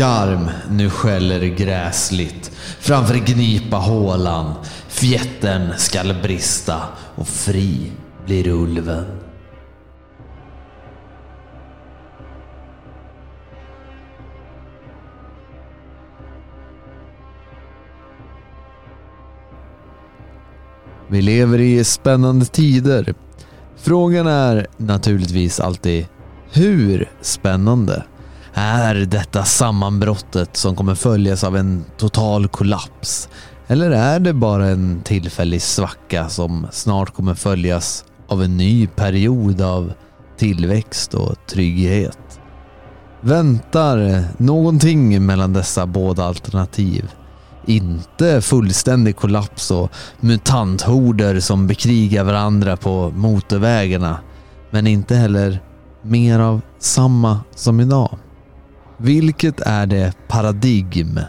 [0.00, 4.54] Garm nu skäller gräsligt framför gnipa hålan.
[4.88, 6.82] Fjättern skall brista
[7.14, 7.92] och fri
[8.26, 9.04] blir ulven.
[21.08, 23.14] Vi lever i spännande tider.
[23.76, 26.06] Frågan är naturligtvis alltid
[26.52, 28.04] hur spännande?
[28.54, 33.28] Är detta sammanbrottet som kommer följas av en total kollaps?
[33.66, 39.60] Eller är det bara en tillfällig svacka som snart kommer följas av en ny period
[39.60, 39.92] av
[40.38, 42.18] tillväxt och trygghet?
[43.20, 47.10] Väntar någonting mellan dessa båda alternativ?
[47.66, 49.90] Inte fullständig kollaps och
[50.20, 54.20] mutanthorder som bekrigar varandra på motorvägarna.
[54.70, 55.62] Men inte heller
[56.02, 58.18] mer av samma som idag.
[59.02, 61.20] Vilket är det paradigm,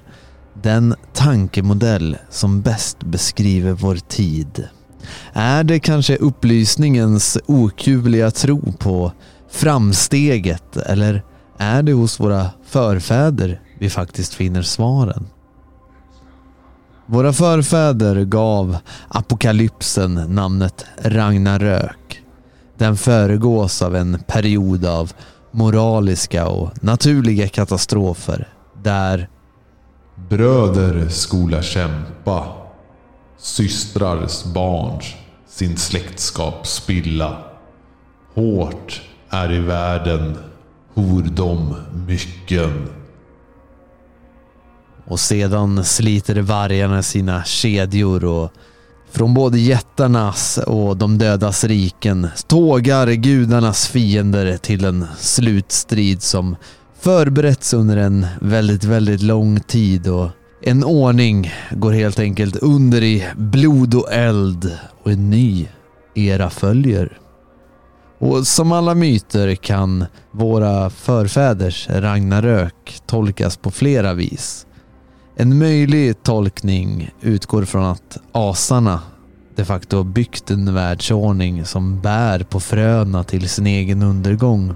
[0.61, 4.67] den tankemodell som bäst beskriver vår tid?
[5.33, 9.11] Är det kanske upplysningens okuvliga tro på
[9.49, 11.23] framsteget eller
[11.57, 15.27] är det hos våra förfäder vi faktiskt finner svaren?
[17.05, 18.77] Våra förfäder gav
[19.07, 22.23] apokalypsen namnet Ragnarök.
[22.77, 25.13] Den föregås av en period av
[25.51, 28.47] moraliska och naturliga katastrofer
[28.83, 29.29] där
[30.29, 32.45] Bröder skola kämpa,
[33.37, 35.15] systrars barns
[35.47, 37.37] sin släktskap spilla.
[38.33, 40.37] Hårt är i världen
[40.93, 41.75] hordom
[42.07, 42.87] mycken.
[45.11, 48.51] och sedan sliter vargarna sina kedjor och
[49.11, 56.55] från både jättarnas och de dödas riken tågar gudarnas fiender till en slutstrid som
[56.99, 60.29] förberetts under en väldigt, väldigt lång tid och
[60.63, 65.67] en ordning går helt enkelt under i blod och eld och en ny
[66.15, 67.17] era följer.
[68.19, 74.65] Och som alla myter kan våra förfäders Ragnarök tolkas på flera vis.
[75.35, 78.99] En möjlig tolkning utgår från att asarna
[79.55, 84.75] de facto byggt en världsordning som bär på fröna till sin egen undergång.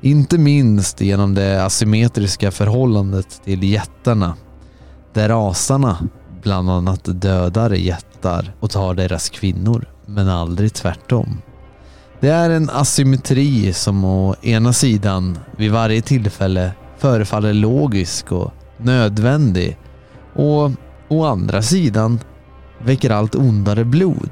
[0.00, 4.36] Inte minst genom det asymmetriska förhållandet till jättarna.
[5.12, 5.98] Där asarna
[6.42, 11.38] bland annat dödar jättar och tar deras kvinnor, men aldrig tvärtom.
[12.20, 18.52] Det är en asymmetri som å ena sidan vid varje tillfälle förefaller logisk och
[18.84, 19.78] nödvändig
[20.34, 20.70] och
[21.08, 22.20] å andra sidan
[22.78, 24.30] väcker allt ondare blod.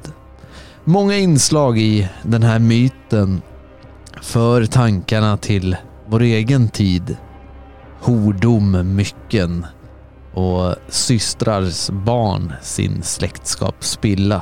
[0.83, 3.41] Många inslag i den här myten
[4.21, 5.77] för tankarna till
[6.07, 7.17] vår egen tid.
[8.01, 9.65] Hordom mycken
[10.33, 14.41] och systrars barn sin släktskap spilla.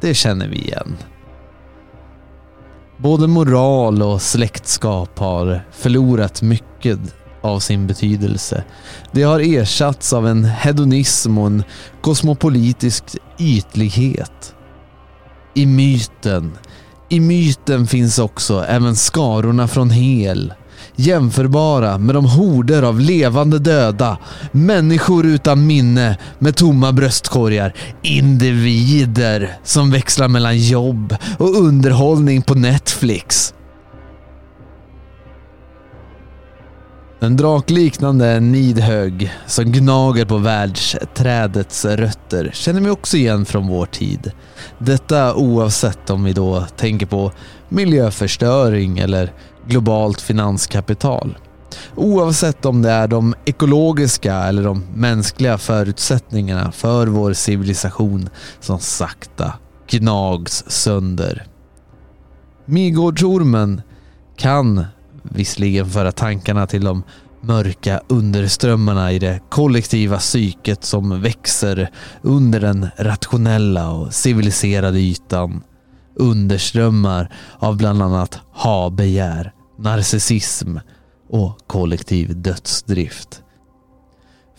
[0.00, 0.96] Det känner vi igen.
[2.96, 6.98] Både moral och släktskap har förlorat mycket
[7.46, 8.64] av sin betydelse.
[9.12, 11.64] Det har ersatts av en hedonism och en
[12.00, 13.04] kosmopolitisk
[13.38, 14.54] ytlighet.
[15.54, 16.58] I myten,
[17.08, 20.52] i myten finns också även skarorna från Hel.
[20.96, 24.18] Jämförbara med de horder av levande döda,
[24.52, 33.54] människor utan minne med tomma bröstkorgar, individer som växlar mellan jobb och underhållning på Netflix.
[37.26, 44.32] En drakliknande Nidhög som gnager på världsträdets rötter känner vi också igen från vår tid.
[44.78, 47.32] Detta oavsett om vi då tänker på
[47.68, 49.32] miljöförstöring eller
[49.68, 51.38] globalt finanskapital.
[51.94, 58.28] Oavsett om det är de ekologiska eller de mänskliga förutsättningarna för vår civilisation
[58.60, 59.52] som sakta
[59.90, 61.46] gnags sönder.
[62.64, 63.82] Midgårdsormen
[64.36, 64.86] kan
[65.30, 67.02] visserligen föra tankarna till de
[67.40, 71.90] mörka underströmmarna i det kollektiva psyket som växer
[72.22, 75.62] under den rationella och civiliserade ytan.
[76.14, 80.76] Underströmmar av bland annat ha-begär, narcissism
[81.28, 83.42] och kollektiv dödsdrift.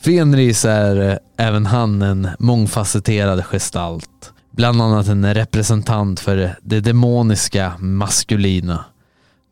[0.01, 4.33] Fenris är eh, även han en mångfacetterad gestalt.
[4.51, 8.85] Bland annat en representant för det demoniska maskulina.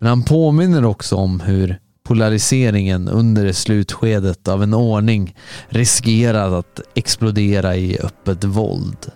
[0.06, 5.36] Men han påminner också om hur polariseringen under slutskedet av en ordning
[5.70, 9.12] riskerar att explodera i öppet våld.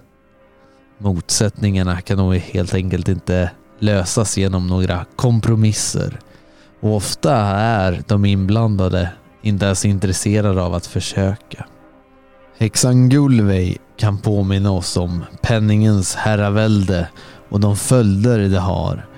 [0.98, 6.20] Motsättningarna kan nog helt enkelt inte lösas genom några kompromisser
[6.82, 9.10] och ofta är de inblandade
[9.42, 11.66] inte ens intresserade av att försöka.
[12.58, 17.08] Häxan Gulvey kan påminna oss om penningens herravälde
[17.50, 19.09] och de följder det har.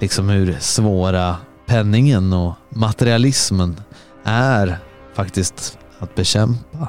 [0.00, 1.36] Liksom hur svåra
[1.66, 3.80] penningen och materialismen
[4.24, 4.78] är
[5.14, 6.88] faktiskt att bekämpa.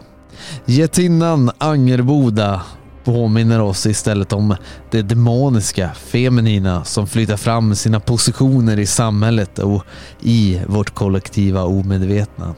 [0.65, 2.61] Getinnan Angerboda
[3.03, 4.55] påminner oss istället om
[4.91, 9.83] det demoniska, feminina som flyttar fram sina positioner i samhället och
[10.21, 12.55] i vårt kollektiva omedvetna.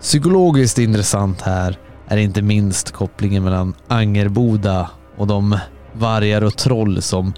[0.00, 1.78] Psykologiskt intressant här
[2.08, 5.58] är inte minst kopplingen mellan Angerboda och de
[5.92, 7.32] vargar och troll som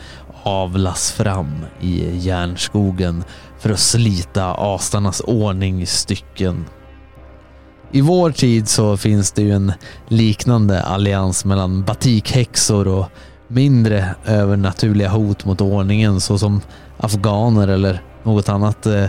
[0.46, 3.25] avlas fram i järnskogen
[3.58, 6.64] för att slita asarnas ordning i stycken.
[7.93, 9.72] I vår tid så finns det ju en
[10.08, 13.06] liknande allians mellan batikhäxor och
[13.48, 16.60] mindre övernaturliga hot mot ordningen såsom
[16.96, 19.06] afghaner eller något annat eh,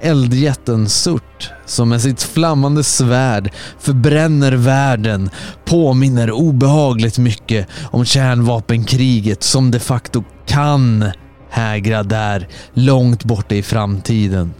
[0.00, 5.30] eldjätten Surt som med sitt flammande svärd förbränner världen
[5.64, 11.04] påminner obehagligt mycket om kärnvapenkriget som de facto kan
[11.50, 14.54] hägra där långt borta i framtiden.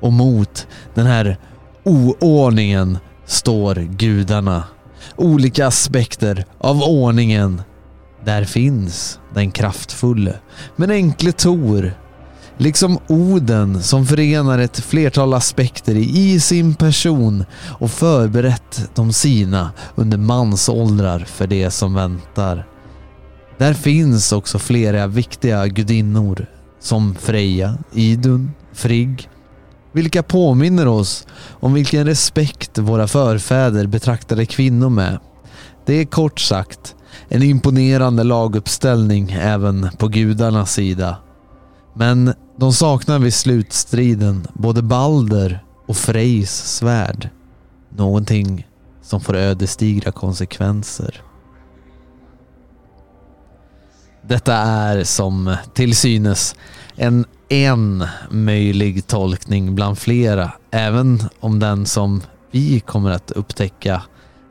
[0.00, 1.36] Och mot den här
[1.84, 4.64] oordningen står gudarna.
[5.16, 7.62] Olika aspekter av ordningen.
[8.24, 10.34] Där finns den kraftfulle,
[10.76, 11.94] men enkle Tor
[12.60, 17.44] Liksom Oden som förenar ett flertal aspekter i sin person
[17.78, 22.66] och förberett de sina under mansåldrar för det som väntar.
[23.58, 26.46] Där finns också flera viktiga gudinnor
[26.80, 29.28] som Freja, Idun, Frigg,
[29.92, 35.18] vilka påminner oss om vilken respekt våra förfäder betraktade kvinnor med.
[35.86, 36.94] Det är kort sagt
[37.28, 41.16] en imponerande laguppställning även på gudarnas sida.
[41.98, 47.28] Men de saknar vid slutstriden både Balder och Frejs svärd.
[47.96, 48.66] Någonting
[49.02, 51.22] som får ödesdigra konsekvenser.
[54.22, 56.54] Detta är som till synes
[56.96, 64.02] en en möjlig tolkning bland flera, även om den som vi kommer att upptäcka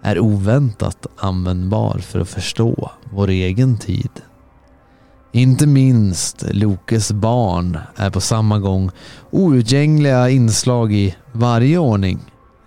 [0.03, 4.09] är oväntat användbar för att förstå vår egen tid.
[5.31, 8.91] Inte minst Lokes barn är på samma gång
[9.31, 12.19] outgängliga inslag i varje ordning,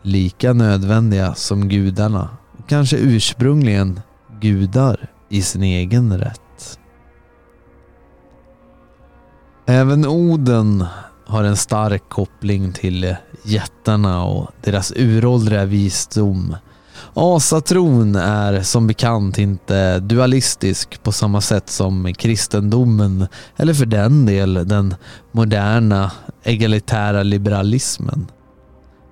[0.02, 2.28] lika nödvändiga som gudarna.
[2.58, 4.00] Och kanske ursprungligen
[4.40, 6.78] gudar i sin egen rätt.
[9.66, 10.84] Även Oden
[11.26, 16.56] har en stark koppling till jättarna och deras uråldriga visdom.
[17.14, 23.26] Asatron är som bekant inte dualistisk på samma sätt som kristendomen
[23.56, 24.94] eller för den del den
[25.32, 26.12] moderna
[26.44, 28.26] egalitära liberalismen.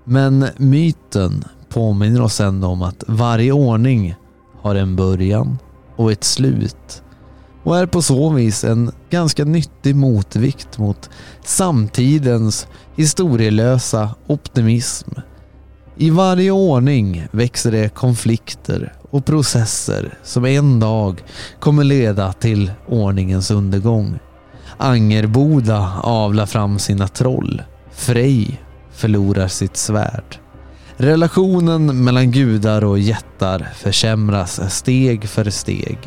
[0.05, 4.15] Men myten påminner oss ändå om att varje ordning
[4.61, 5.59] har en början
[5.97, 7.03] och ett slut
[7.63, 11.11] och är på så vis en ganska nyttig motvikt mot
[11.45, 15.11] samtidens historielösa optimism
[16.01, 21.25] i varje ordning växer det konflikter och processer som en dag
[21.61, 24.19] kommer leda till ordningens undergång.
[24.77, 27.63] Angerboda avlar fram sina troll.
[27.93, 28.61] Frej
[28.93, 30.39] förlorar sitt svärd.
[30.97, 35.99] Relationen mellan gudar och jättar försämras steg för steg.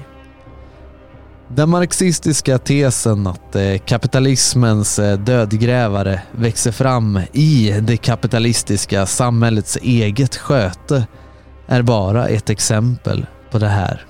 [1.56, 10.36] Den marxistiska tesen att eh, kapitalismens eh, dödgrävare växer fram i det kapitalistiska samhällets eget
[10.36, 11.08] sköte
[11.68, 14.06] är bara ett exempel på det här.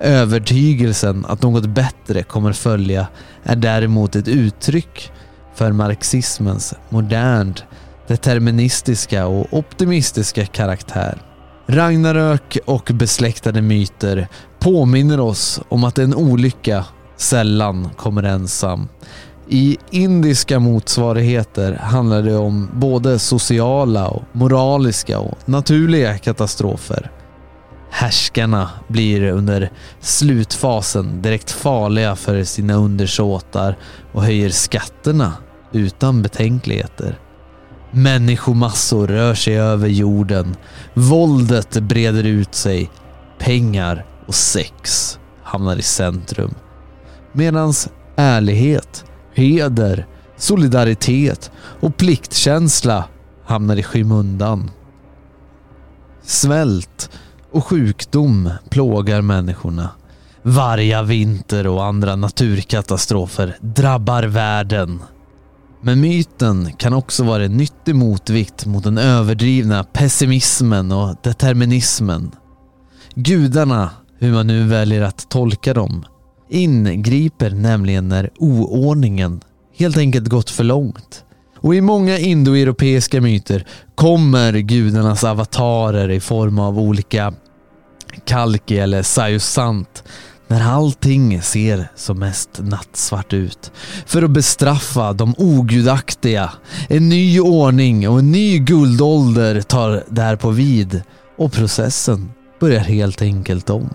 [0.00, 3.06] Övertygelsen att något bättre kommer följa
[3.42, 5.12] är däremot ett uttryck
[5.54, 7.64] för marxismens modernt
[8.06, 11.22] deterministiska och optimistiska karaktär.
[11.66, 14.28] Ragnarök och besläktade myter
[14.66, 16.84] påminner oss om att en olycka
[17.16, 18.88] sällan kommer ensam.
[19.48, 27.10] I indiska motsvarigheter handlar det om både sociala, och moraliska och naturliga katastrofer.
[27.90, 33.76] Härskarna blir under slutfasen direkt farliga för sina undersåtar
[34.12, 35.32] och höjer skatterna
[35.72, 37.18] utan betänkligheter.
[37.90, 40.56] Människomassor rör sig över jorden.
[40.94, 42.90] Våldet breder ut sig.
[43.38, 46.54] Pengar och sex hamnar i centrum.
[47.32, 47.72] Medan
[48.16, 49.04] ärlighet,
[49.34, 50.06] heder,
[50.36, 53.04] solidaritet och pliktkänsla
[53.44, 54.70] hamnar i skymundan.
[56.22, 57.10] Svält
[57.52, 59.90] och sjukdom plågar människorna.
[60.42, 65.02] Varja vinter och andra naturkatastrofer drabbar världen.
[65.80, 72.30] Men myten kan också vara en nyttig motvikt mot den överdrivna pessimismen och determinismen.
[73.14, 76.04] Gudarna, hur man nu väljer att tolka dem,
[76.48, 79.40] ingriper nämligen när oordningen
[79.76, 81.24] helt enkelt gått för långt.
[81.58, 87.34] Och i många indoeuropeiska myter kommer gudarnas avatarer i form av olika
[88.24, 90.04] kalki eller sajusant
[90.48, 93.72] när allting ser som mest nattsvart ut.
[94.06, 96.50] För att bestraffa de ogudaktiga.
[96.88, 101.02] En ny ordning och en ny guldålder tar därpå vid
[101.38, 102.30] och processen
[102.60, 103.90] börjar helt enkelt om.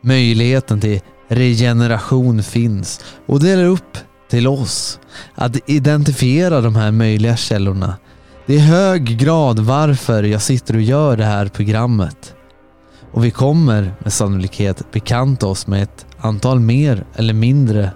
[0.00, 3.98] Möjligheten till regeneration finns och det är upp
[4.30, 5.00] till oss
[5.34, 7.96] att identifiera de här möjliga källorna.
[8.46, 12.34] Det är i hög grad varför jag sitter och gör det här programmet.
[13.12, 17.90] Och vi kommer med sannolikhet bekanta oss med ett antal mer eller mindre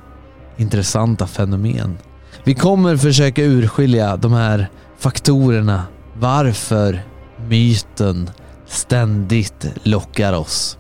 [0.57, 1.99] intressanta fenomen.
[2.45, 4.69] Vi kommer försöka urskilja de här
[4.99, 5.85] faktorerna
[6.19, 7.03] varför
[7.49, 8.31] myten
[8.67, 10.79] ständigt lockar oss.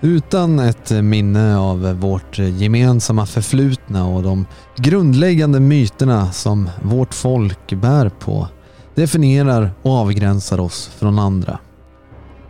[0.00, 8.08] Utan ett minne av vårt gemensamma förflutna och de grundläggande myterna som vårt folk bär
[8.08, 8.48] på
[8.94, 11.58] definierar och avgränsar oss från andra.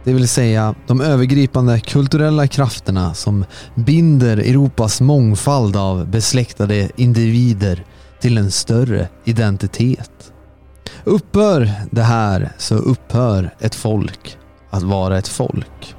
[0.05, 7.85] Det vill säga de övergripande kulturella krafterna som binder Europas mångfald av besläktade individer
[8.21, 10.33] till en större identitet.
[11.05, 14.38] Upphör det här så upphör ett folk
[14.71, 15.95] att vara ett folk.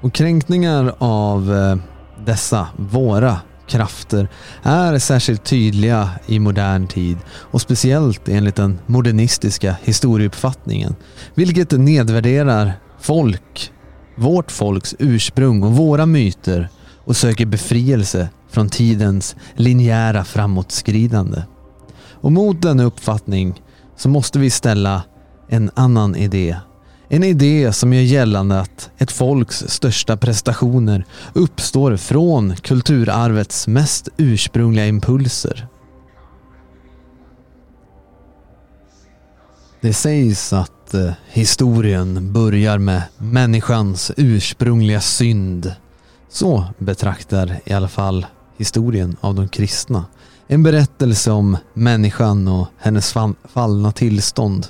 [0.00, 1.76] Och kränkningar av eh,
[2.24, 3.40] dessa, våra,
[3.70, 4.28] krafter
[4.62, 10.94] är särskilt tydliga i modern tid och speciellt enligt den modernistiska historieuppfattningen.
[11.34, 13.72] Vilket nedvärderar folk,
[14.16, 16.68] vårt folks ursprung och våra myter
[17.04, 21.42] och söker befrielse från tidens linjära framåtskridande.
[22.12, 23.62] Och mot denna uppfattning
[23.96, 25.02] så måste vi ställa
[25.48, 26.56] en annan idé
[27.12, 34.86] en idé som gör gällande att ett folks största prestationer uppstår från kulturarvets mest ursprungliga
[34.86, 35.66] impulser.
[39.80, 45.74] Det sägs att eh, historien börjar med människans ursprungliga synd.
[46.28, 48.26] Så betraktar i alla fall
[48.56, 50.04] historien av de kristna.
[50.46, 53.14] En berättelse om människan och hennes
[53.44, 54.66] fallna tillstånd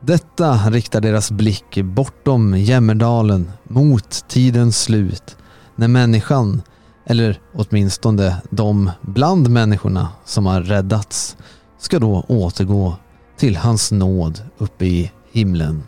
[0.00, 5.36] detta riktar deras blick bortom Jämmerdalen mot tidens slut
[5.76, 6.62] när människan,
[7.06, 11.36] eller åtminstone de bland människorna som har räddats,
[11.78, 12.96] ska då återgå
[13.38, 15.82] till hans nåd uppe i himlen.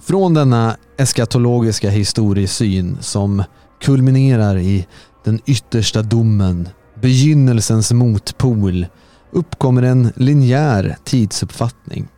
[0.00, 3.42] Från denna eskatologiska historiesyn som
[3.82, 4.86] kulminerar i
[5.24, 6.68] den yttersta domen,
[7.00, 8.86] begynnelsens motpol
[9.32, 12.08] uppkommer en linjär tidsuppfattning.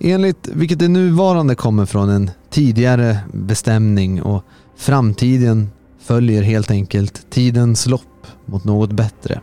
[0.00, 4.44] Enligt vilket det nuvarande kommer från en tidigare bestämning och
[4.76, 5.70] framtiden
[6.00, 9.40] följer helt enkelt tidens lopp mot något bättre.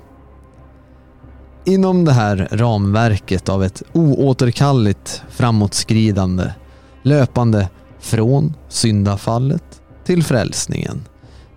[1.66, 6.52] Inom det här ramverket av ett oåterkalleligt framåtskridande
[7.04, 9.64] löpande från syndafallet
[10.06, 11.02] till frälsningen.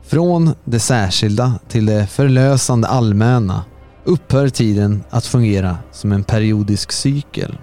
[0.03, 3.65] Från det särskilda till det förlösande allmänna
[4.05, 7.59] upphör tiden att fungera som en periodisk cykel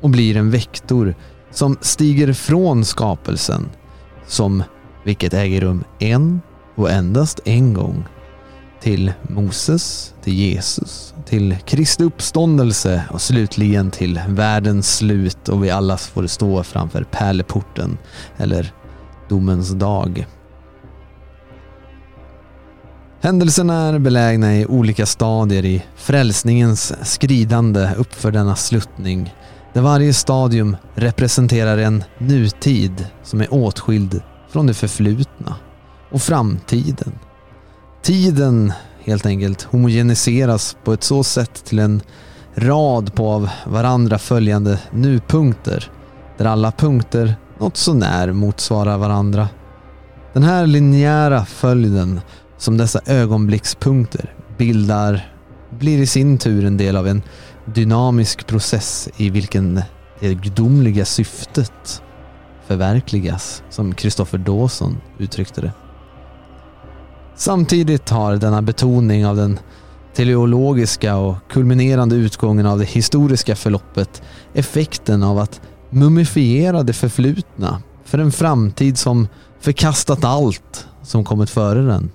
[0.00, 1.14] och blir en vektor
[1.50, 3.68] som stiger från skapelsen
[4.26, 4.62] som
[5.04, 6.40] vilket äger rum en
[6.74, 8.04] och endast en gång
[8.80, 15.96] till Moses, till Jesus, till Kristi uppståndelse och slutligen till världens slut och vi alla
[15.96, 17.98] får stå framför pärleporten
[18.36, 18.72] eller
[19.28, 20.26] domens dag.
[23.24, 29.34] Händelserna är belägna i olika stadier i frälsningens skridande uppför denna sluttning
[29.72, 35.56] där varje stadium representerar en nutid som är åtskild från det förflutna
[36.10, 37.12] och framtiden.
[38.02, 38.72] Tiden
[39.04, 42.00] helt enkelt homogeniseras på ett så sätt till en
[42.54, 45.90] rad på av varandra följande nupunkter
[46.38, 49.48] där alla punkter något sånär motsvarar varandra.
[50.32, 52.20] Den här linjära följden
[52.62, 55.32] som dessa ögonblickspunkter bildar
[55.70, 57.22] blir i sin tur en del av en
[57.74, 59.82] dynamisk process i vilken
[60.20, 62.02] det gudomliga syftet
[62.66, 65.72] förverkligas, som Kristoffer Dawson uttryckte det.
[67.36, 69.58] Samtidigt har denna betoning av den
[70.14, 74.22] teleologiska och kulminerande utgången av det historiska förloppet
[74.54, 79.28] effekten av att mumifiera det förflutna för en framtid som
[79.60, 82.10] förkastat allt som kommit före den.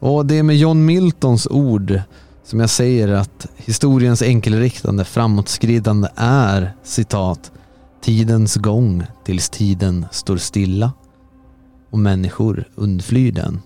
[0.00, 2.00] Och det är med John Miltons ord
[2.44, 7.52] som jag säger att historiens enkelriktande framåtskridande är citat
[8.02, 10.92] tidens gång tills tiden står stilla
[11.90, 13.60] och människor undflyr den.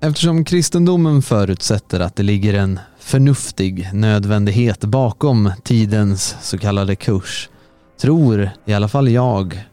[0.00, 7.50] Eftersom kristendomen förutsätter att det ligger en förnuftig nödvändighet bakom tidens så kallade kurs
[8.00, 9.64] tror i alla fall jag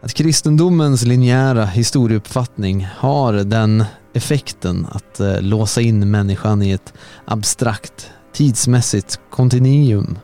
[0.00, 6.92] att kristendomens linjära historieuppfattning har den effekten att eh, låsa in människan i ett
[7.24, 10.18] abstrakt tidsmässigt kontinuum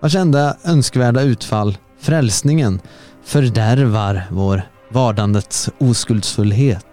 [0.00, 2.80] vars enda önskvärda utfall, frälsningen,
[3.24, 6.86] fördärvar vår vardandets oskuldsfullhet.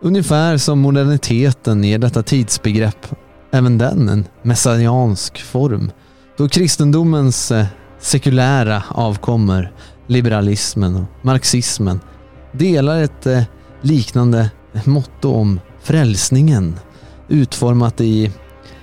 [0.00, 3.06] Ungefär som moderniteten ger detta tidsbegrepp
[3.50, 5.90] även den en messiansk form
[6.36, 7.66] då kristendomens eh,
[8.02, 9.72] sekulära avkommor,
[10.06, 12.00] liberalismen och marxismen
[12.52, 13.42] delar ett eh,
[13.80, 14.50] liknande
[14.84, 16.78] motto om frälsningen
[17.28, 18.30] utformat i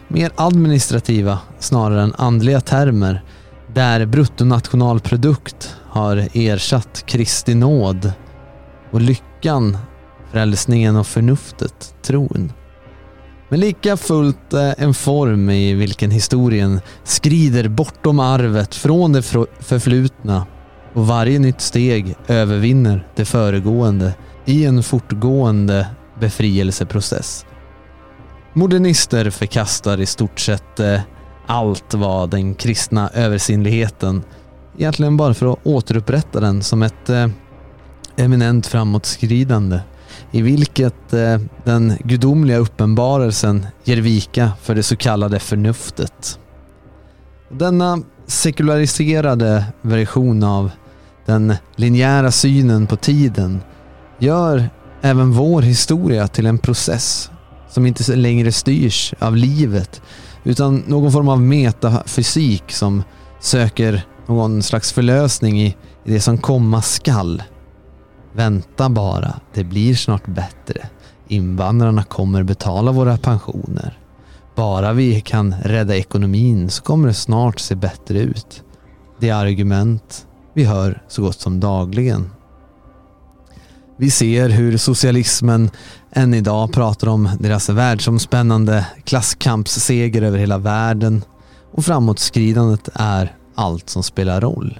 [0.07, 3.23] mer administrativa snarare än andliga termer
[3.73, 8.13] där bruttonationalprodukt har ersatt Kristi nåd
[8.91, 9.77] och lyckan,
[10.31, 12.51] frälsningen och förnuftet, tron.
[13.49, 19.21] Men lika fullt eh, en form i vilken historien skrider bortom arvet från det
[19.59, 20.45] förflutna
[20.93, 24.13] och varje nytt steg övervinner det föregående
[24.45, 25.87] i en fortgående
[26.19, 27.45] befrielseprocess.
[28.53, 31.01] Modernister förkastar i stort sett eh,
[31.45, 34.23] allt vad den kristna översinnligheten
[34.77, 37.27] egentligen bara för att återupprätta den som ett eh,
[38.17, 39.79] eminent framåtskridande
[40.31, 46.39] i vilket eh, den gudomliga uppenbarelsen ger vika för det så kallade förnuftet.
[47.49, 50.71] Denna sekulariserade version av
[51.25, 53.61] den linjära synen på tiden
[54.19, 54.69] gör
[55.01, 57.31] även vår historia till en process
[57.69, 60.01] som inte längre styrs av livet
[60.43, 63.03] utan någon form av metafysik som
[63.39, 65.67] söker någon slags förlösning i,
[66.05, 67.43] i det som komma skall.
[68.33, 70.89] Vänta bara, det blir snart bättre.
[71.27, 73.97] Invandrarna kommer betala våra pensioner.
[74.55, 78.63] Bara vi kan rädda ekonomin så kommer det snart se bättre ut.
[79.19, 82.29] Det är argument vi hör så gott som dagligen.
[83.97, 85.69] Vi ser hur socialismen
[86.11, 91.23] än idag pratar om deras världsomspännande klasskampsseger över hela världen
[91.71, 94.79] och framåtskridandet är allt som spelar roll.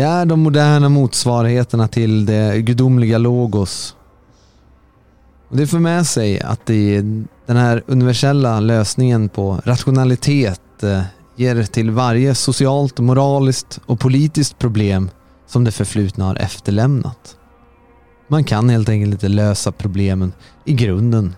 [0.00, 3.96] Det är de moderna motsvarigheterna till det gudomliga logos.
[5.48, 7.00] Och det för med sig att det
[7.46, 11.02] den här universella lösningen på rationalitet eh,
[11.36, 15.10] ger till varje socialt, moraliskt och politiskt problem
[15.46, 17.36] som det förflutna har efterlämnat.
[18.28, 20.32] Man kan helt enkelt inte lösa problemen
[20.64, 21.36] i grunden.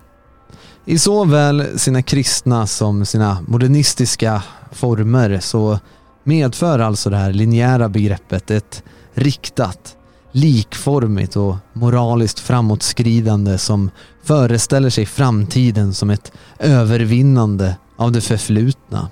[0.85, 5.79] I såväl sina kristna som sina modernistiska former så
[6.23, 8.83] medför alltså det här linjära begreppet ett
[9.13, 9.97] riktat,
[10.31, 13.89] likformigt och moraliskt framåtskridande som
[14.23, 19.09] föreställer sig framtiden som ett övervinnande av det förflutna.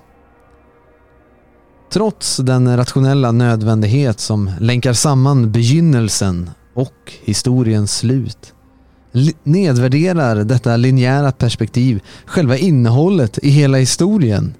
[1.94, 8.54] Trots den rationella nödvändighet som länkar samman begynnelsen och historiens slut
[9.44, 14.54] nedvärderar detta linjära perspektiv själva innehållet i hela historien.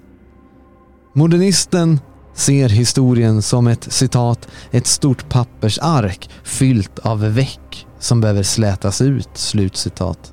[1.14, 2.00] Modernisten
[2.34, 9.28] ser historien som ett citat, ett stort pappersark fyllt av veck som behöver slätas ut.
[9.34, 10.32] Slutcitat.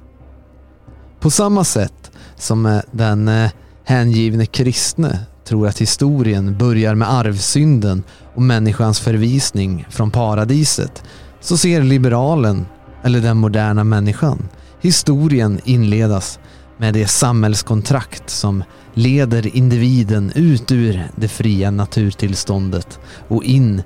[1.19, 3.51] På samma sätt som eh, den eh,
[3.83, 8.03] hängivne kristne tror att historien börjar med arvsynden
[8.35, 11.03] och människans förvisning från paradiset
[11.41, 12.65] så ser liberalen,
[13.03, 14.49] eller den moderna människan,
[14.81, 16.39] historien inledas
[16.79, 18.63] med det samhällskontrakt som
[18.93, 23.83] leder individen ut ur det fria naturtillståndet och in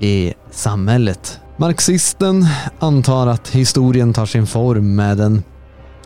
[0.00, 1.40] i samhället.
[1.56, 2.46] Marxisten
[2.78, 5.42] antar att historien tar sin form med den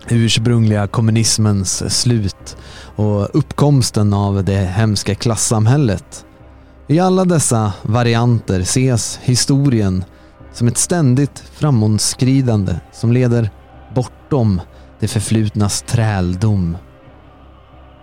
[0.09, 2.57] ursprungliga kommunismens slut
[2.97, 6.25] och uppkomsten av det hemska klassamhället.
[6.89, 10.05] I alla dessa varianter ses historien
[10.53, 13.51] som ett ständigt framåtskridande som leder
[13.95, 14.61] bortom
[15.03, 16.77] det förflutnas träldom.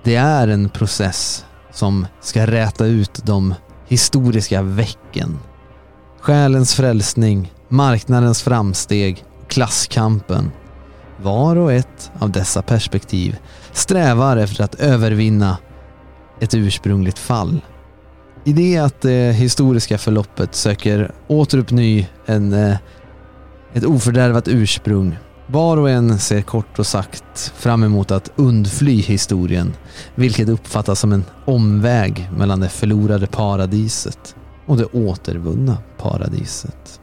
[0.03, 3.53] Det är en process som ska räta ut de
[3.88, 5.39] historiska vecken.
[6.21, 10.51] Själens frälsning, marknadens framsteg, klasskampen.
[11.21, 13.38] Var och ett av dessa perspektiv
[13.71, 15.57] strävar efter att övervinna
[16.39, 17.62] ett ursprungligt fall.
[18.43, 22.77] I det att det historiska förloppet söker återuppny en, eh,
[23.73, 25.17] ett ofördärvat ursprung.
[25.51, 29.73] Var och en ser kort och sagt fram emot att undfly historien,
[30.15, 34.35] vilket uppfattas som en omväg mellan det förlorade paradiset
[34.65, 37.01] och det återvunna paradiset.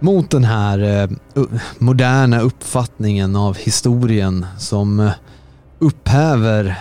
[0.00, 1.10] Mot den här eh,
[1.78, 5.12] moderna uppfattningen av historien som eh,
[5.78, 6.76] upphäver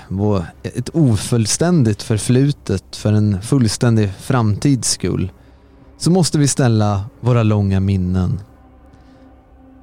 [0.64, 5.32] ett ofullständigt förflutet för en fullständig framtids skull
[6.02, 8.40] så måste vi ställa våra långa minnen.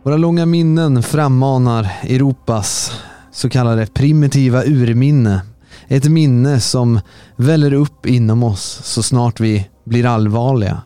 [0.03, 2.93] Våra långa minnen frammanar Europas
[3.33, 5.41] så kallade primitiva urminne.
[5.89, 7.01] Ett minne som
[7.37, 10.83] väller upp inom oss så snart vi blir allvarliga.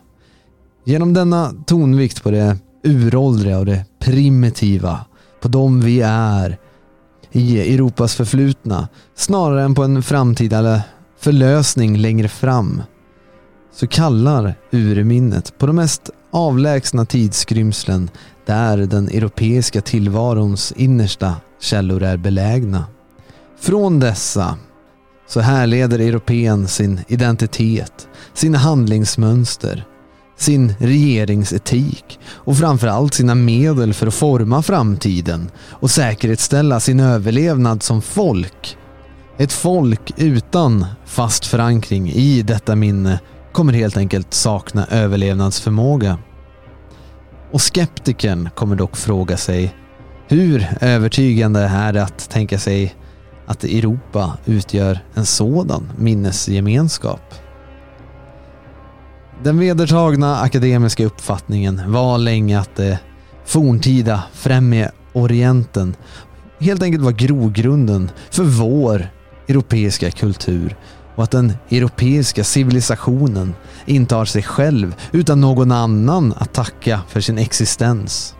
[0.85, 4.99] Genom denna tonvikt på det uråldriga och det primitiva,
[5.41, 6.57] på de vi är,
[7.31, 10.81] i Europas förflutna snarare än på en framtida
[11.19, 12.81] förlösning längre fram
[13.73, 18.09] så kallar urminnet på de mest avlägsna tidskrymslen
[18.45, 22.85] där den europeiska tillvarons innersta källor är belägna.
[23.59, 24.57] Från dessa
[25.27, 29.85] så härleder europeen sin identitet, sina handlingsmönster,
[30.37, 38.01] sin regeringsetik och framförallt sina medel för att forma framtiden och säkerställa sin överlevnad som
[38.01, 38.77] folk.
[39.37, 43.19] Ett folk utan fast förankring i detta minne
[43.53, 46.17] kommer helt enkelt sakna överlevnadsförmåga.
[47.51, 49.75] Och skeptikern kommer dock fråga sig
[50.27, 52.95] hur övertygande är det att tänka sig
[53.47, 57.33] att Europa utgör en sådan minnesgemenskap?
[59.43, 62.99] Den vedertagna akademiska uppfattningen var länge att det
[63.45, 65.95] forntida Främre Orienten
[66.59, 69.07] helt enkelt var grogrunden för vår
[69.47, 70.77] europeiska kultur
[71.15, 73.53] och att den europeiska civilisationen
[73.85, 78.35] inte har sig själv utan någon annan att tacka för sin existens.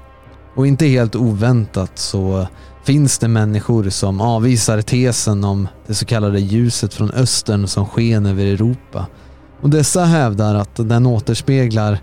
[0.56, 2.48] Och inte helt oväntat så
[2.84, 8.26] finns det människor som avvisar tesen om det så kallade ljuset från östern som sken
[8.26, 9.06] över Europa
[9.64, 12.00] och dessa hävdar att den återspeglar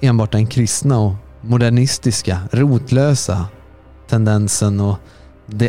[0.00, 3.46] enbart den kristna och modernistiska, rotlösa
[4.08, 4.98] tendensen och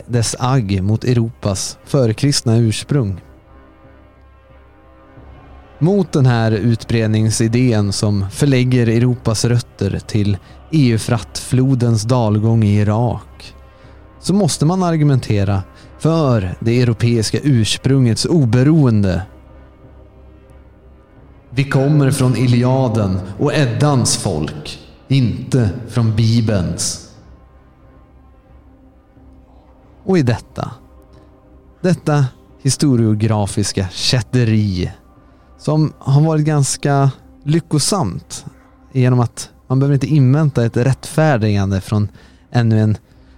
[0.08, 3.22] dess agg mot Europas förkristna ursprung.
[5.84, 10.38] Mot den här utbredningsidén som förlägger Europas rötter till
[10.72, 13.56] Eufratflodens dalgång i Irak
[14.20, 15.64] så måste man argumentera
[16.00, 19.22] för det europeiska ursprungets oberoende
[21.50, 27.12] vi kommer från Iliaden och Eddans folk, inte från Bibelns.
[30.04, 30.72] Och i detta,
[31.82, 32.26] detta
[32.62, 34.92] historiografiska kätteri
[35.62, 37.12] som har varit ganska
[37.44, 38.46] lyckosamt
[38.92, 42.08] genom att man behöver inte invänta ett rättfärdigande från
[42.52, 42.98] ännu en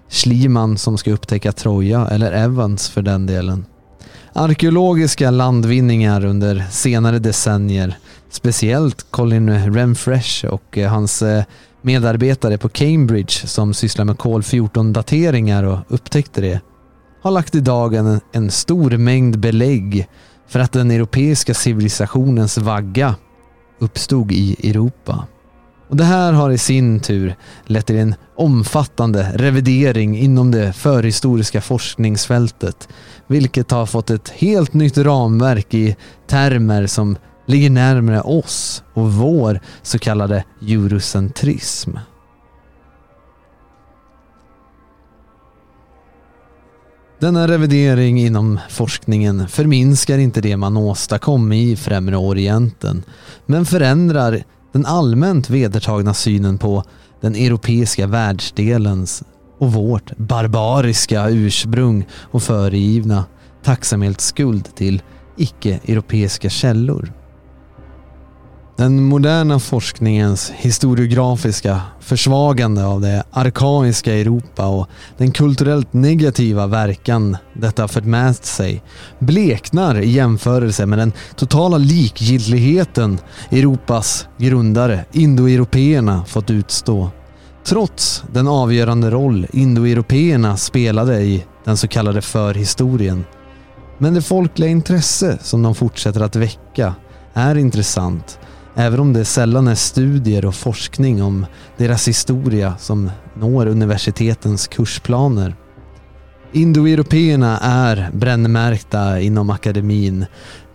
[0.09, 3.65] Schliemann som ska upptäcka Troja eller Evans för den delen.
[4.33, 7.97] Arkeologiska landvinningar under senare decennier,
[8.29, 11.43] speciellt Colin Remfresh och eh, hans eh,
[11.81, 16.61] medarbetare på Cambridge som sysslar med kol-14-dateringar och upptäckte det,
[17.21, 20.07] har lagt i dagen en stor mängd belägg
[20.53, 23.15] för att den europeiska civilisationens vagga
[23.79, 25.27] uppstod i Europa.
[25.89, 27.35] Och Det här har i sin tur
[27.65, 32.89] lett till en omfattande revidering inom det förhistoriska forskningsfältet,
[33.27, 35.95] vilket har fått ett helt nytt ramverk i
[36.27, 41.97] termer som ligger närmare oss och vår så kallade eurocentrism.
[47.23, 53.03] Denna revidering inom forskningen förminskar inte det man åstadkom i Främre Orienten,
[53.45, 56.83] men förändrar den allmänt vedertagna synen på
[57.21, 59.23] den europeiska världsdelens
[59.59, 63.25] och vårt barbariska ursprung och föregivna
[63.63, 65.01] tacksamhetsskuld till
[65.37, 67.22] icke-europeiska källor.
[68.83, 77.87] Den moderna forskningens historiografiska försvagande av det arkaiska Europa och den kulturellt negativa verkan detta
[77.87, 78.83] fört med sig
[79.19, 83.19] bleknar i jämförelse med den totala likgiltigheten
[83.51, 87.09] Europas grundare, indoeuropeerna, fått utstå.
[87.65, 93.25] Trots den avgörande roll indoeuropeerna spelade i den så kallade förhistorien.
[93.97, 96.95] Men det folkliga intresse som de fortsätter att väcka
[97.33, 98.39] är intressant
[98.75, 101.45] även om det sällan är studier och forskning om
[101.77, 105.55] deras historia som når universitetens kursplaner.
[106.51, 110.25] Indoeuropeerna är brännmärkta inom akademin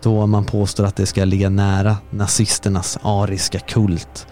[0.02, 4.26] då man påstår att det ska ligga nära nazisternas ariska kult.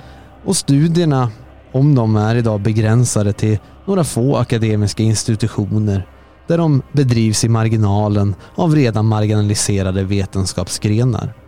[0.44, 1.31] Och studierna
[1.72, 6.07] om dem är idag begränsade till några få akademiska institutioner
[6.46, 11.46] där de bedrivs i marginalen av redan marginaliserade vetenskapsgrenar.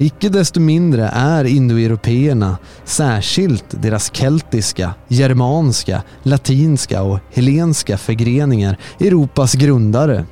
[0.00, 10.24] Icke desto mindre är indoeuropeerna, särskilt deras keltiska, germanska, latinska och helenska förgreningar, Europas grundare.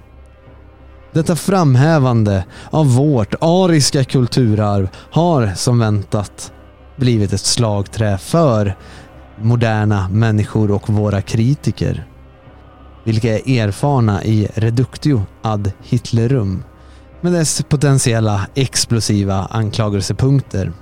[1.12, 6.52] Detta framhävande av vårt ariska kulturarv har som väntat
[6.96, 8.76] blivit ett slagträ för
[9.42, 12.06] moderna människor och våra kritiker.
[13.04, 16.62] Vilka är erfarna i reductio ad Hitlerum
[17.20, 20.72] med dess potentiella explosiva anklagelsepunkter.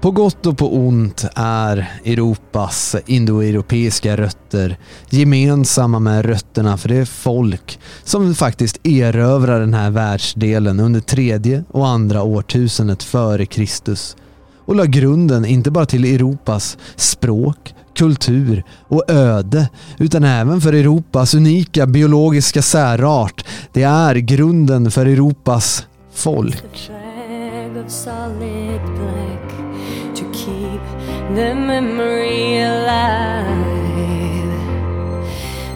[0.00, 4.78] På gott och på ont är Europas indoeuropeiska rötter
[5.10, 11.88] gemensamma med rötterna för det folk som faktiskt erövrar den här världsdelen under tredje och
[11.88, 14.16] andra årtusendet före Kristus
[14.64, 21.34] och la grunden inte bara till Europas språk, kultur och öde utan även för Europas
[21.34, 23.44] unika biologiska särart.
[23.72, 26.90] Det är grunden för Europas folk.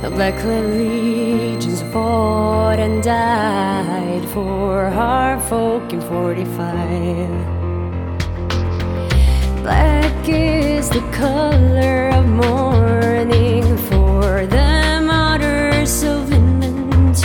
[0.01, 7.58] The black legions fought and died for our folk in 45.
[9.69, 17.19] Black is the color of mourning for the martyrs of England.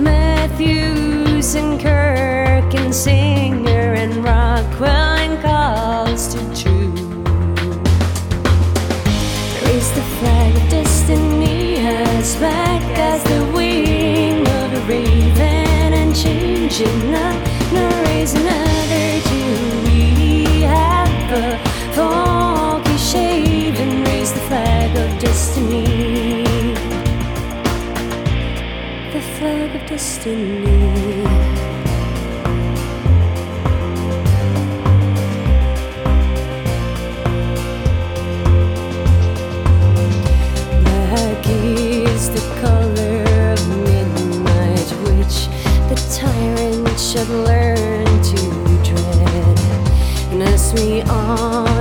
[0.00, 6.90] Matthews and Kirk and Singer and Rockwell and calls to true.
[9.62, 16.80] Raise the flag of destiny as back as the wing of a raven and change
[16.80, 17.38] it not,
[17.72, 18.71] nor raise another
[29.92, 30.64] destiny.
[40.82, 43.20] Black is the color
[43.52, 45.36] of midnight, which
[45.90, 48.40] the tyrant should learn to
[48.88, 50.42] dread.
[50.42, 51.71] as we honor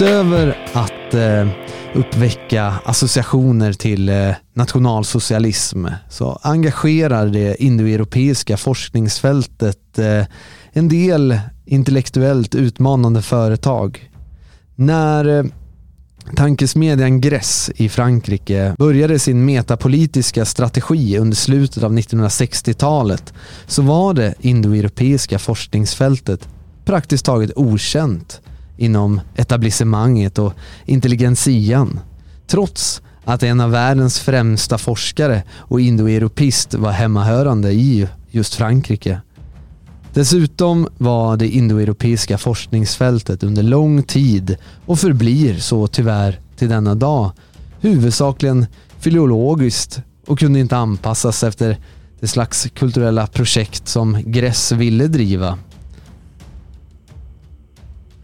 [0.00, 1.48] Utöver att eh,
[1.94, 10.24] uppväcka associationer till eh, nationalsocialism så engagerar det indoeuropeiska forskningsfältet eh,
[10.72, 14.10] en del intellektuellt utmanande företag.
[14.74, 15.44] När eh,
[16.36, 23.32] Tankesmedjan Gress i Frankrike började sin metapolitiska strategi under slutet av 1960-talet
[23.66, 26.48] så var det indoeuropeiska forskningsfältet
[26.84, 28.40] praktiskt taget okänt
[28.80, 30.52] inom etablissemanget och
[30.84, 32.00] intelligensian.
[32.46, 39.20] Trots att en av världens främsta forskare och indoeuropist var hemmahörande i just Frankrike.
[40.14, 47.32] Dessutom var det indoeuropeiska forskningsfältet under lång tid och förblir så tyvärr till denna dag
[47.80, 48.66] huvudsakligen
[48.98, 51.76] filologiskt och kunde inte anpassas efter
[52.20, 55.58] det slags kulturella projekt som Gress ville driva.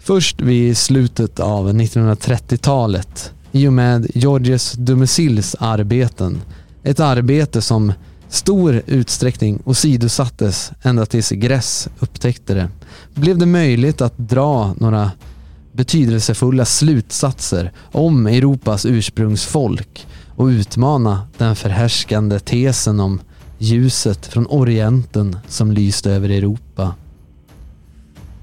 [0.06, 6.40] Först vid slutet av 1930-talet i och med Georges Dumesils arbeten.
[6.82, 7.92] Ett arbete som
[8.28, 12.68] stor utsträckning åsidosattes ända tills Gress upptäckte det.
[13.14, 15.10] Blev det möjligt att dra några
[15.72, 23.20] betydelsefulla slutsatser om Europas ursprungsfolk och utmana den förhärskande tesen om
[23.58, 26.94] ljuset från Orienten som lyste över Europa.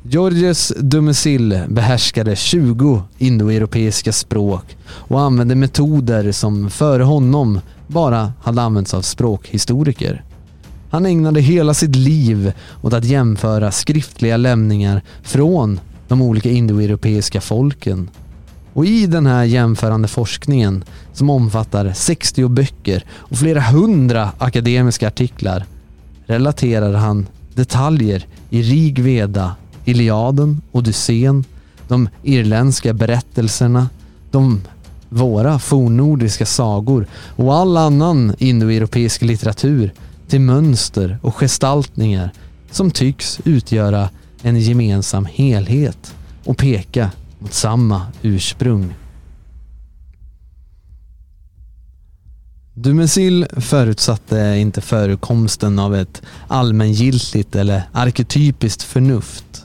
[0.05, 8.93] Georges Dumesil behärskade 20 indoeuropeiska språk och använde metoder som före honom bara hade använts
[8.93, 10.23] av språkhistoriker.
[10.89, 18.09] Han ägnade hela sitt liv åt att jämföra skriftliga lämningar från de olika indoeuropeiska folken.
[18.73, 25.65] Och i den här jämförande forskningen som omfattar 60 böcker och flera hundra akademiska artiklar
[26.25, 29.55] relaterar han detaljer i Rig Veda,
[29.85, 31.43] Iliaden, Odysseen,
[31.87, 33.89] de irländska berättelserna,
[34.31, 34.61] de
[35.09, 39.93] våra fornnordiska sagor och all annan indoeuropeisk litteratur
[40.27, 42.31] till mönster och gestaltningar
[42.71, 44.09] som tycks utgöra
[44.41, 46.15] en gemensam helhet
[46.45, 48.93] och peka mot samma ursprung.
[52.73, 59.62] Dumesil förutsatte inte förekomsten av ett allmängiltigt eller arketypiskt förnuft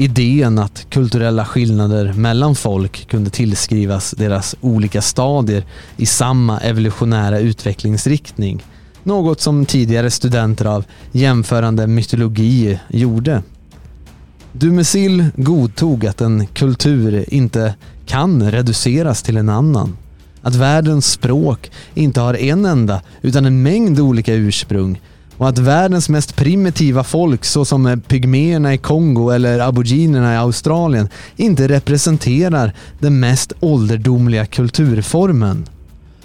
[0.00, 5.64] idén att kulturella skillnader mellan folk kunde tillskrivas deras olika stadier
[5.96, 8.62] i samma evolutionära utvecklingsriktning.
[9.02, 13.42] Något som tidigare studenter av jämförande mytologi gjorde.
[14.52, 17.74] Dumesil godtog att en kultur inte
[18.06, 19.96] kan reduceras till en annan.
[20.42, 25.00] Att världens språk inte har en enda utan en mängd olika ursprung
[25.40, 31.68] och att världens mest primitiva folk såsom pygméerna i Kongo eller aboriginerna i Australien inte
[31.68, 35.66] representerar den mest ålderdomliga kulturformen.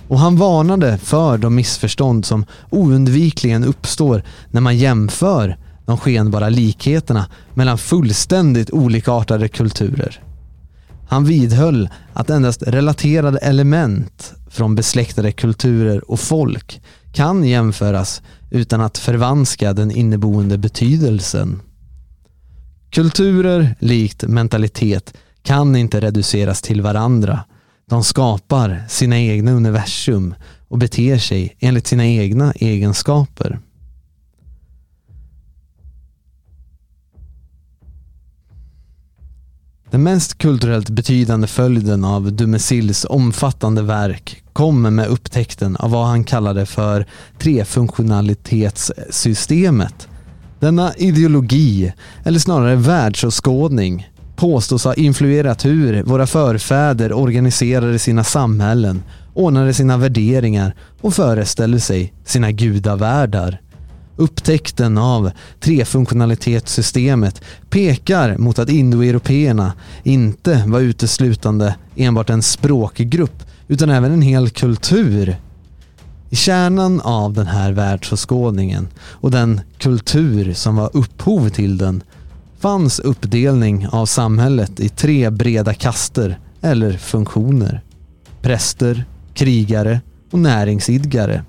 [0.07, 7.25] Och han varnade för de missförstånd som oundvikligen uppstår när man jämför de skenbara likheterna
[7.53, 10.21] mellan fullständigt olikartade kulturer.
[11.07, 16.81] Han vidhöll att endast relaterade element från besläktade kulturer och folk
[17.13, 18.21] kan jämföras
[18.55, 21.61] utan att förvanska den inneboende betydelsen.
[22.89, 27.39] Kulturer, likt mentalitet, kan inte reduceras till varandra.
[27.89, 30.35] De skapar sina egna universum
[30.67, 33.59] och beter sig enligt sina egna egenskaper.
[39.95, 46.23] Den mest kulturellt betydande följden av Dumesils omfattande verk kom med upptäckten av vad han
[46.23, 47.05] kallade för
[47.39, 50.07] trefunktionalitetssystemet.
[50.59, 51.93] Denna ideologi,
[52.23, 60.75] eller snarare världsåskådning, påstås ha influerat hur våra förfäder organiserade sina samhällen, ordnade sina värderingar
[61.01, 63.61] och föreställde sig sina gudavärldar.
[64.17, 74.11] Upptäckten av trefunktionalitetssystemet pekar mot att indoeuropeerna inte var uteslutande enbart en språkgrupp utan även
[74.11, 75.37] en hel kultur.
[76.29, 82.03] I kärnan av den här världsåskådningen och den kultur som var upphov till den
[82.59, 87.81] fanns uppdelning av samhället i tre breda kaster eller funktioner.
[88.41, 90.01] Präster, krigare
[90.31, 91.41] och näringsidgare.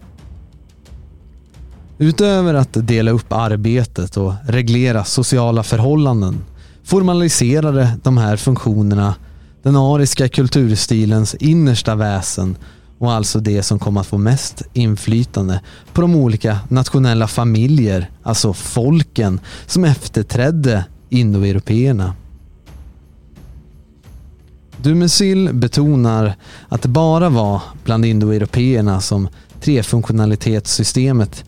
[1.98, 6.44] Utöver att dela upp arbetet och reglera sociala förhållanden
[6.84, 9.14] formaliserade de här funktionerna
[9.62, 12.56] den ariska kulturstilens innersta väsen
[12.98, 15.60] och alltså det som kom att få mest inflytande
[15.92, 22.14] på de olika nationella familjer, alltså folken, som efterträdde indoeuropeerna.
[24.76, 26.34] Dumesil betonar
[26.68, 29.28] att det bara var bland indoeuropeerna som
[29.60, 31.44] trefunktionalitetssystemet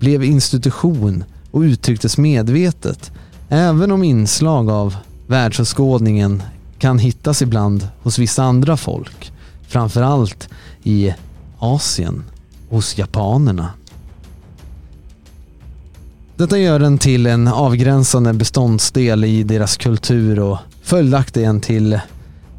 [0.00, 3.12] blev institution och uttrycktes medvetet,
[3.48, 4.96] även om inslag av
[5.26, 6.42] världsåskådningen
[6.78, 9.32] kan hittas ibland hos vissa andra folk,
[9.68, 10.48] framförallt
[10.82, 11.14] i
[11.58, 12.24] Asien,
[12.68, 13.70] hos japanerna.
[16.36, 22.00] Detta gör den till en avgränsande beståndsdel i deras kultur och följaktligen till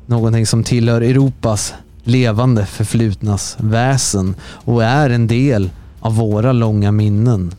[0.06, 1.74] någonting som tillhör Europas
[2.04, 5.70] levande förflutnas väsen och är en del
[6.02, 7.56] av våra långa minnen.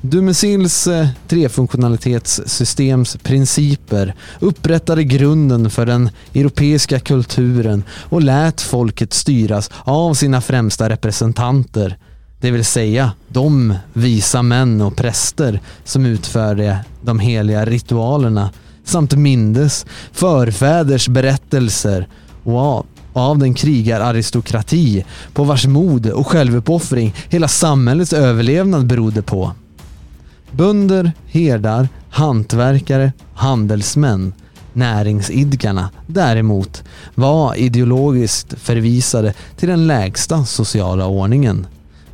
[0.00, 10.14] Dumesils eh, trefunktionalitetssystems principer upprättade grunden för den europeiska kulturen och lät folket styras av
[10.14, 11.98] sina främsta representanter,
[12.40, 18.50] det vill säga de visa män och präster som utförde de heliga ritualerna
[18.84, 22.08] samt mindes förfäders berättelser
[22.42, 29.52] och av, av den krigararistokrati på vars mod och självuppoffring hela samhällets överlevnad berodde på.
[30.50, 34.32] Bönder, herdar, hantverkare, handelsmän,
[34.72, 36.82] näringsidkarna däremot
[37.14, 41.66] var ideologiskt förvisade till den lägsta sociala ordningen.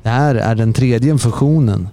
[0.03, 1.89] Det här är den tredje fusionen.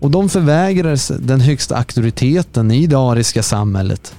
[0.00, 4.14] Och de förvägrades den högsta auktoriteten i det ariska samhället.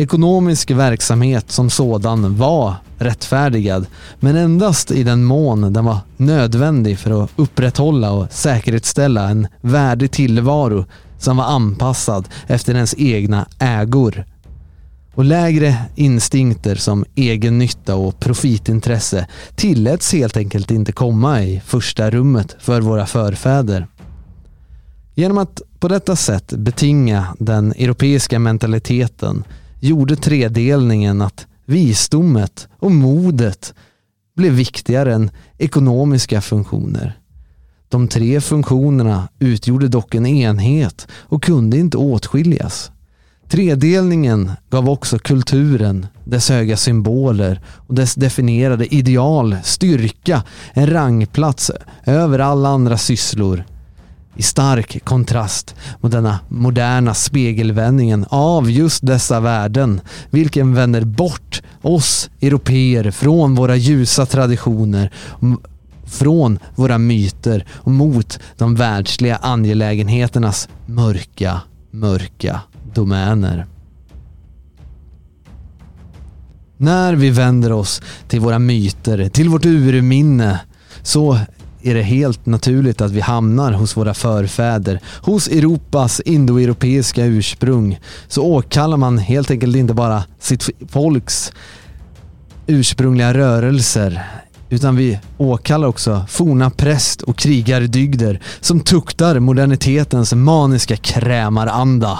[0.00, 3.86] Ekonomisk verksamhet som sådan var rättfärdigad,
[4.20, 10.10] men endast i den mån den var nödvändig för att upprätthålla och säkerhetsställa en värdig
[10.10, 10.84] tillvaro
[11.18, 14.24] som var anpassad efter ens egna ägor.
[15.14, 22.56] Och lägre instinkter som egennytta och profitintresse tilläts helt enkelt inte komma i första rummet
[22.60, 23.86] för våra förfäder.
[25.14, 29.44] Genom att på detta sätt betinga den europeiska mentaliteten
[29.80, 33.74] gjorde tredelningen att visdomet och modet
[34.36, 37.18] blev viktigare än ekonomiska funktioner.
[37.88, 42.90] De tre funktionerna utgjorde dock en enhet och kunde inte åtskiljas.
[43.48, 51.70] Tredelningen gav också kulturen, dess höga symboler och dess definierade ideal, styrka, en rangplats
[52.04, 53.64] över alla andra sysslor
[54.36, 60.00] i stark kontrast mot denna moderna spegelvändningen av just dessa värden,
[60.30, 65.12] vilken vänder bort oss europeer från våra ljusa traditioner,
[66.06, 71.60] från våra myter och mot de världsliga angelägenheternas mörka,
[71.90, 72.60] mörka
[72.94, 73.66] domäner.
[76.76, 80.60] När vi vänder oss till våra myter, till vårt urminne,
[81.02, 81.38] så
[81.82, 85.00] är det helt naturligt att vi hamnar hos våra förfäder.
[85.22, 91.52] Hos Europas indoeuropeiska ursprung så åkallar man helt enkelt inte bara sitt folks
[92.66, 94.22] ursprungliga rörelser
[94.70, 102.18] utan vi åkallar också forna präst och krigardygder som tuktar modernitetens maniska krämaranda.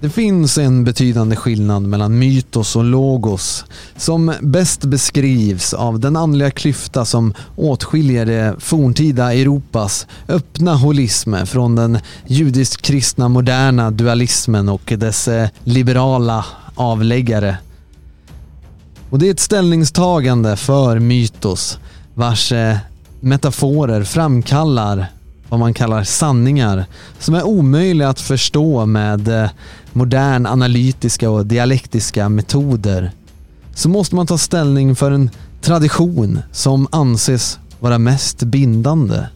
[0.00, 3.64] Det finns en betydande skillnad mellan mytos och logos
[3.96, 11.76] som bäst beskrivs av den andliga klyfta som åtskiljer det forntida Europas öppna holism från
[11.76, 16.44] den judisk-kristna moderna dualismen och dess eh, liberala
[16.74, 17.58] avläggare.
[19.10, 21.78] Och Det är ett ställningstagande för mytos
[22.14, 22.76] vars eh,
[23.20, 25.06] metaforer framkallar
[25.48, 26.84] vad man kallar sanningar
[27.18, 29.50] som är omöjliga att förstå med eh,
[29.92, 33.12] modern analytiska och dialektiska metoder
[33.74, 35.30] så måste man ta ställning för en
[35.60, 39.26] tradition som anses vara mest bindande.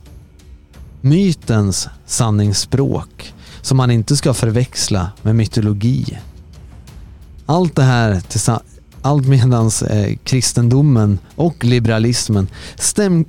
[1.00, 6.18] Mytens sanningsspråk som man inte ska förväxla med mytologi.
[7.46, 8.22] Allt det här
[9.02, 13.24] allt medans eh, kristendomen och liberalismen stäm,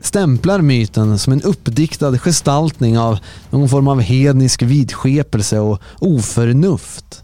[0.00, 3.18] stämplar myten som en uppdiktad gestaltning av
[3.50, 7.22] någon form av hednisk vidskepelse och oförnuft.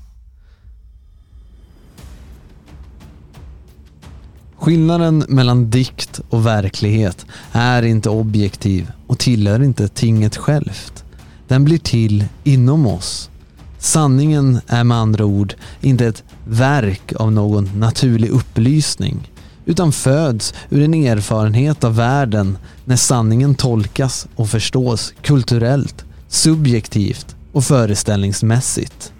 [4.56, 11.04] Skillnaden mellan dikt och verklighet är inte objektiv och tillhör inte tinget självt.
[11.48, 13.30] Den blir till inom oss.
[13.78, 19.30] Sanningen är med andra ord inte ett verk av någon naturlig upplysning
[19.66, 27.64] utan föds ur en erfarenhet av världen när sanningen tolkas och förstås kulturellt, subjektivt och
[27.64, 29.12] föreställningsmässigt.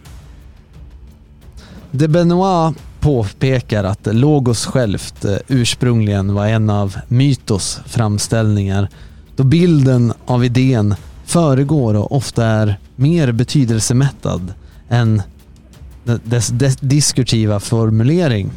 [1.91, 8.89] De Benoit påpekar att Logos självt eh, ursprungligen var en av Mytos framställningar
[9.37, 10.95] då bilden av idén
[11.25, 14.55] föregår och ofta är mer betydelsemättad
[14.89, 15.23] än
[16.05, 18.51] dess, dess diskursiva formulering.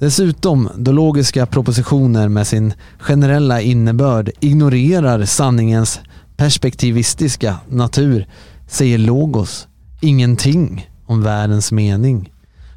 [0.00, 6.00] Dessutom, då logiska propositioner med sin generella innebörd ignorerar sanningens
[6.36, 8.26] perspektivistiska natur
[8.66, 9.68] säger logos
[10.00, 12.32] ingenting om världens mening.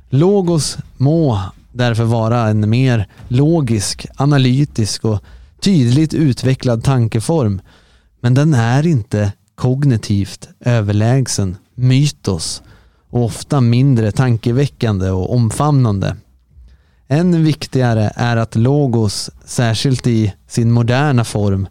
[0.10, 1.40] Logos må
[1.72, 5.20] därför vara en mer logisk, analytisk och
[5.62, 7.62] tydligt utvecklad tankeform.
[8.22, 12.62] Men den är inte kognitivt överlägsen mytos
[13.10, 16.16] och ofta mindre tankeväckande och omfamnande.
[17.08, 21.68] Än viktigare är att logos, särskilt i sin moderna form,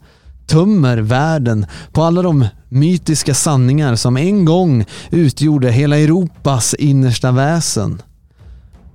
[0.47, 8.03] tömmer världen på alla de mytiska sanningar som en gång utgjorde hela Europas innersta väsen.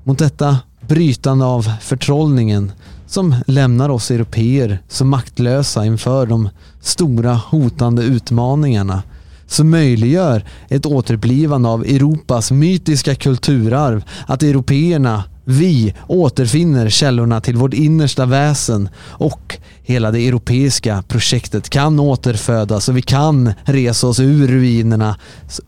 [0.04, 0.58] Mot detta
[0.88, 2.72] brytande av förtrollningen
[3.08, 6.50] som lämnar oss europeer så maktlösa inför de
[6.82, 9.04] stora hotande utmaningarna
[9.48, 17.74] som möjliggör ett återblivande av Europas mytiska kulturarv, att europeerna vi återfinner källorna till vårt
[17.74, 24.48] innersta väsen och hela det europeiska projektet kan återfödas och vi kan resa oss ur
[24.48, 25.16] ruinerna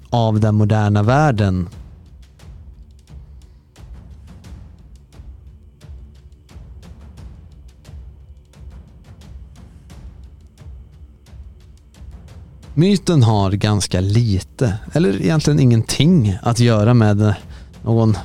[0.10, 1.70] av den moderna världen.
[12.74, 17.36] Myten har ganska lite, eller egentligen ingenting, att göra med
[17.84, 18.18] någon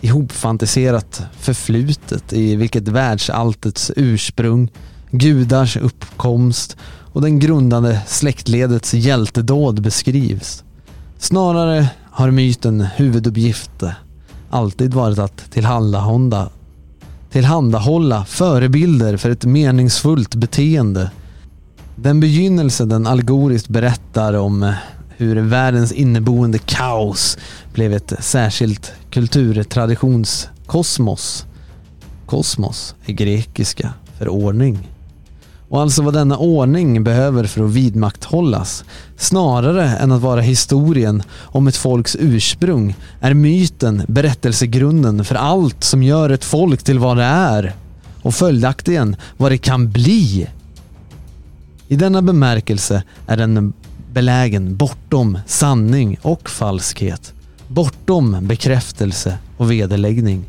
[0.00, 4.70] ihopfantiserat förflutet i vilket världsalltets ursprung,
[5.10, 6.76] gudars uppkomst
[7.12, 10.64] och den grundande släktledets hjältedåd beskrivs.
[11.18, 13.82] Snarare har myten huvuduppgift
[14.50, 16.48] alltid varit att tillhandahålla,
[17.30, 21.10] tillhandahålla förebilder för ett meningsfullt beteende.
[21.96, 24.72] Den begynnelse den allegoriskt berättar om
[25.20, 27.38] hur världens inneboende kaos
[27.72, 31.46] blev ett särskilt kulturtraditionskosmos.
[32.26, 34.88] Kosmos är grekiska för ordning.
[35.68, 38.84] Och alltså vad denna ordning behöver för att vidmakthållas,
[39.16, 46.02] snarare än att vara historien om ett folks ursprung, är myten berättelsegrunden för allt som
[46.02, 47.74] gör ett folk till vad det är
[48.22, 50.46] och följaktligen vad det kan bli.
[51.88, 53.72] I denna bemärkelse är den
[54.12, 57.34] belägen bortom sanning och falskhet.
[57.68, 60.44] Bortom bekräftelse och vederläggning.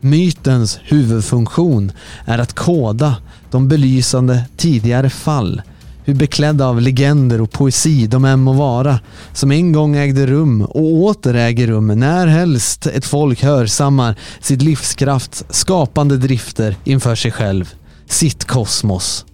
[0.00, 1.92] Mytens huvudfunktion
[2.24, 3.16] är att koda
[3.50, 5.62] de belysande tidigare fall,
[6.04, 9.00] hur beklädda av legender och poesi de än må vara,
[9.32, 14.62] som en gång ägde rum och åter äger rum när helst ett folk hörsammar sitt
[14.62, 17.74] livskrafts skapande drifter inför sig själv,
[18.06, 19.24] sitt kosmos.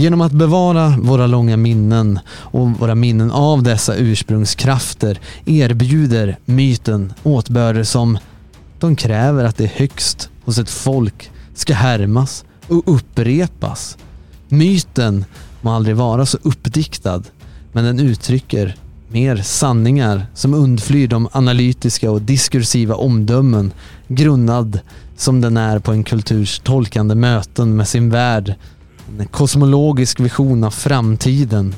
[0.00, 7.84] Genom att bevara våra långa minnen och våra minnen av dessa ursprungskrafter erbjuder myten åtbörder
[7.84, 8.18] som
[8.78, 13.98] de kräver att det högst hos ett folk ska härmas och upprepas.
[14.48, 15.24] Myten
[15.60, 17.22] må aldrig vara så uppdiktad,
[17.72, 18.76] men den uttrycker
[19.08, 23.72] mer sanningar som undflyr de analytiska och diskursiva omdömen
[24.08, 24.80] grundad
[25.16, 28.54] som den är på en kulturs tolkande möten med sin värld
[29.18, 31.74] en kosmologisk vision av framtiden.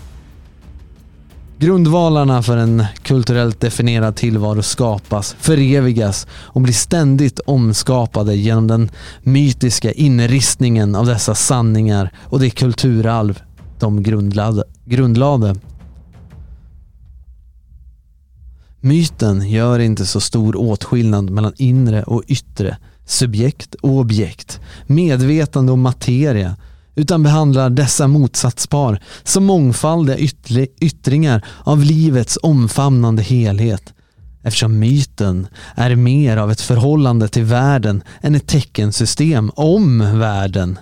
[1.58, 8.90] Grundvalarna för en kulturellt definierad tillvaro skapas, förevigas och blir ständigt omskapade genom den
[9.22, 13.42] mytiska inristningen av dessa sanningar och det kulturarv
[13.78, 14.64] de grundlade.
[14.84, 15.54] grundlade.
[18.80, 25.78] Myten gör inte så stor åtskillnad mellan inre och yttre, subjekt och objekt, medvetande och
[25.78, 26.56] materia
[27.00, 30.16] utan behandlar dessa motsatspar som mångfaldiga
[30.80, 33.92] yttringar av livets omfamnande helhet.
[34.42, 40.78] Eftersom myten är mer av ett förhållande till världen än ett teckensystem om världen.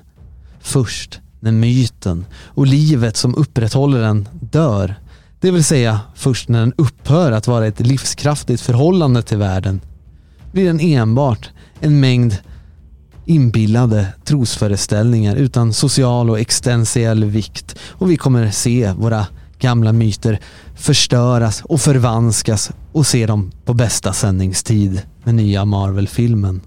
[0.61, 4.95] Först när myten och livet som upprätthåller den dör,
[5.41, 9.81] det vill säga först när den upphör att vara ett livskraftigt förhållande till världen,
[10.53, 11.51] blir den enbart
[11.81, 12.37] en mängd
[13.29, 19.27] inbillade trosföreställningar utan social och existentiell vikt och vi kommer se våra
[19.59, 20.41] gamla myter
[20.75, 26.61] förstöras och förvanskas och se dem på bästa sändningstid med nya Marvel-filmen.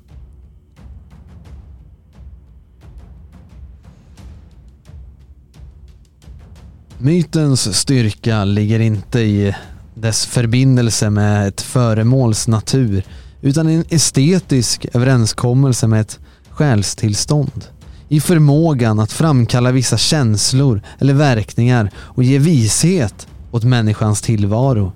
[6.98, 9.56] Mytens styrka ligger inte i
[9.96, 13.04] dess förbindelse med ett föremåls natur
[13.42, 16.20] utan i en estetisk överenskommelse med ett
[16.54, 17.66] själstillstånd.
[18.12, 24.92] i förmågan att framkalla vissa känslor eller verkningar och ge vishet åt människans tillvaro.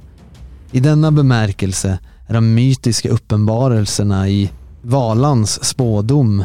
[0.72, 4.52] I denna bemärkelse är de mytiska uppenbarelserna i
[4.82, 6.44] Valans spådom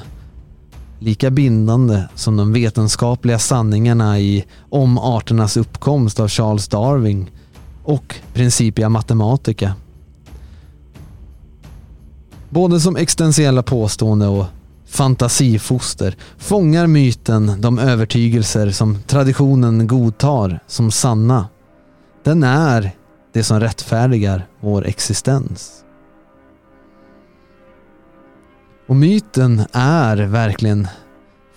[0.99, 7.27] lika bindande som de vetenskapliga sanningarna i Om arternas uppkomst av Charles Darwin
[7.85, 9.75] och Principia Mathematica.
[12.51, 14.47] Både som existentiella påstående och
[14.91, 21.49] fantasifoster fångar myten de övertygelser som traditionen godtar som sanna.
[22.25, 22.91] Den är
[23.33, 25.85] det som rättfärdigar vår existens.
[28.89, 30.89] Och myten är verkligen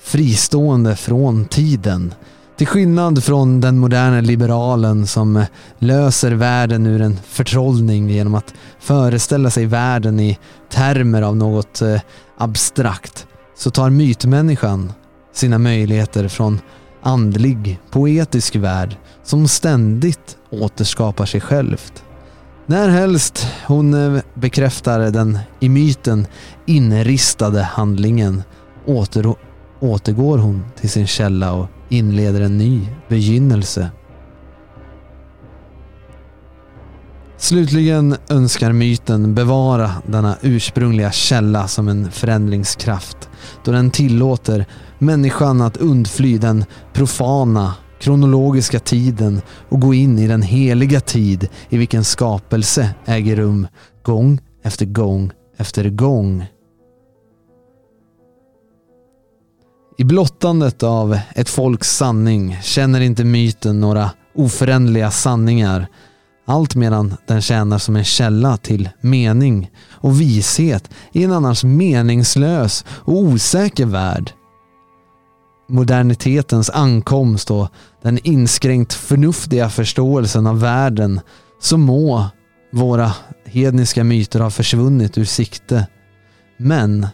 [0.04, 2.14] fristående från tiden.
[2.58, 5.46] Till skillnad från den moderna liberalen som
[5.80, 10.40] löser världen ur en förtrollning genom att föreställa sig världen i
[10.72, 12.02] termer av något eh,
[12.38, 13.28] abstrakt
[13.58, 14.94] så tar mytmänniskan
[15.34, 16.60] sina möjligheter från
[17.02, 22.04] andlig, poetisk värld som ständigt återskapar sig självt.
[22.66, 26.28] Närhelst hon eh, bekräftar den i myten
[26.66, 28.44] inristade handlingen
[28.86, 29.36] åter,
[29.84, 33.90] återgår hon till sin källa och inleder en ny begynnelse.
[37.38, 43.30] Slutligen önskar myten bevara denna ursprungliga källa som en förändringskraft
[43.66, 44.66] då den tillåter
[45.00, 51.78] människan att undfly den profana kronologiska tiden och gå in i den heliga tid i
[51.78, 53.68] vilken skapelse äger rum
[54.04, 56.46] gång efter gång efter gång.
[59.98, 65.88] I blottandet av ett folks sanning känner inte myten några oföränderliga sanningar
[66.46, 72.86] allt medan den tjänar som en källa till mening och vishet i en annars meningslös
[72.88, 74.34] och osäker värld
[75.70, 77.68] modernitetens ankomst och
[78.02, 81.20] den inskränkt förnuftiga förståelsen av världen
[81.62, 82.26] så må
[82.72, 83.12] våra
[83.46, 85.88] hedniska myter ha försvunnit ur sikte.
[86.58, 87.08] Men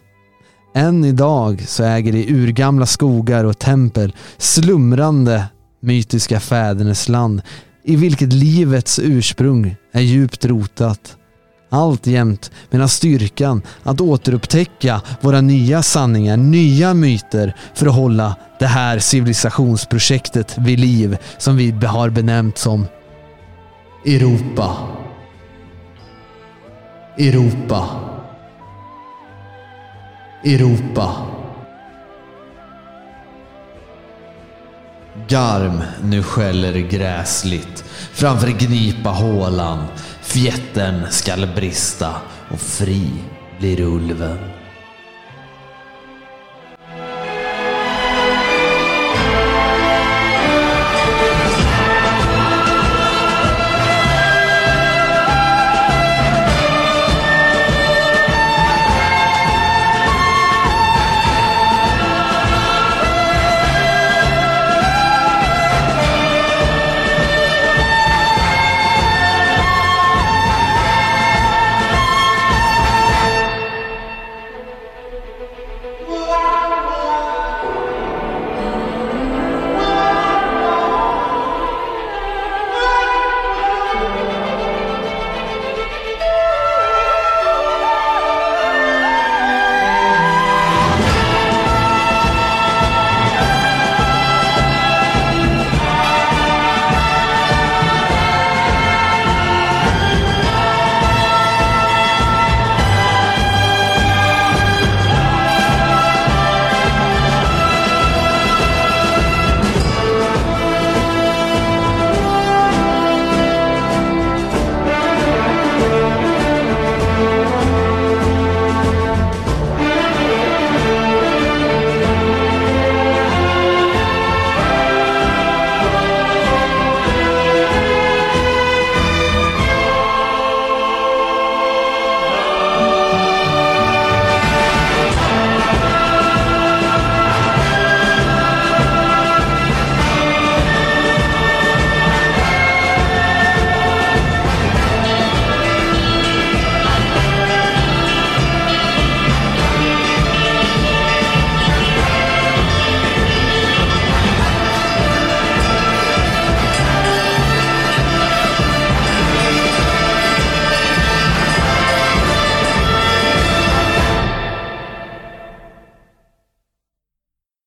[0.76, 5.44] än idag så äger de urgamla skogar och tempel slumrande
[5.82, 7.42] mytiska fädernesland
[7.84, 11.16] i vilket livets ursprung är djupt rotat
[11.70, 19.00] alltjämt medan styrkan att återupptäcka våra nya sanningar, nya myter för att hålla det här
[19.00, 22.86] civilisationsprojektet vid liv som vi har benämnt som
[24.06, 24.78] Europa.
[27.18, 27.90] Europa.
[30.44, 31.16] Europa.
[35.28, 37.84] Garm nu skäller gräsligt
[38.14, 39.88] framför gnipa hålan
[40.22, 42.16] Fjättern skall brista
[42.52, 43.12] och fri
[43.60, 44.59] blir ulven.